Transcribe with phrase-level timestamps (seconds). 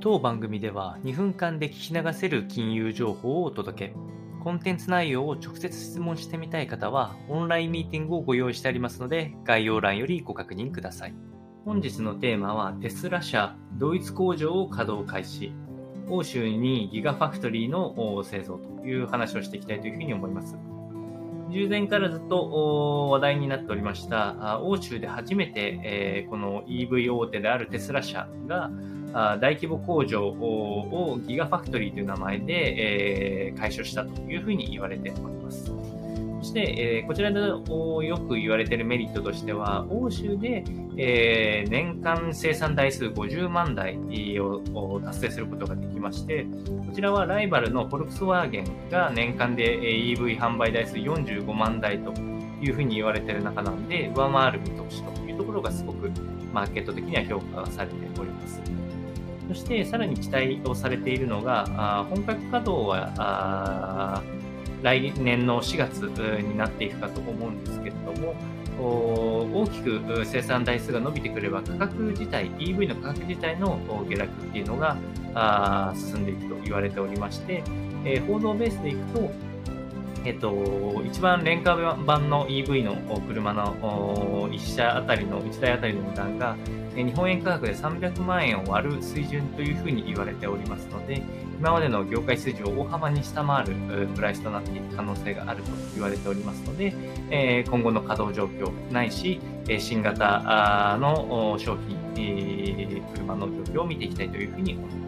[0.00, 3.94] 当番組では2分間で聞き流せる金融情報をお届け。
[4.44, 11.14] コンテンツ内容を直接質問してみたい方は、オンラインミーティングをご用意してありますので、概要欄よりご確認ください。
[11.64, 15.52] 本日のテーマは、テスラ社ドイツ工場を稼働開始。
[16.08, 20.56] 欧州にギガファクトリーの製造という話をしていきたいというふうに思います。
[21.50, 28.70] 従前からずっと話題になっておりました、欧州で初めて、この EV 大手であるテスラ社が、
[29.12, 35.72] 大規模工場をギガファクトリーという名前で、えー、開所したというふうに言われております。
[36.40, 37.60] そして、え、こちらでよ
[38.28, 40.62] く言われているメリットとしては、欧州で、
[40.96, 43.98] え、年間生産台数50万台
[44.38, 46.46] を達成することができまして、
[46.86, 52.12] こちらはライバルのフォルクスワーゲンが年間で EV 販売台数45万台と
[52.62, 56.08] いうふうに言われている中なんで、上回る見通しというところがすごく
[56.52, 58.87] マーケット的には評価されております。
[59.48, 64.22] そしてさらに期待をされているのが、本格稼働は
[64.82, 66.02] 来年の4月
[66.42, 68.34] になっていくかと思うんですけれども、
[68.78, 74.96] 大きく生産台数が伸びてくれば価格自体、EV の価格自体の下落っていうのが
[75.96, 77.62] 進んでいくと言われておりまして、
[78.28, 79.30] 報道ベースでいくと、
[80.24, 83.74] えっと、一番廉価版の EV の車の
[84.50, 86.56] 1社あたりの、1台あたりの値段が、
[86.94, 91.22] 日本円価格で300万円を割る水準というふうに言われておりますので、
[91.58, 93.74] 今までの業界水準を大幅に下回る
[94.14, 99.40] プライスとなっていく可能性があると言われておりますので、今後の稼働状況ないし、
[99.78, 101.96] 新型の商品、
[103.14, 105.07] 車の状況を見ていきたいというふうに思います。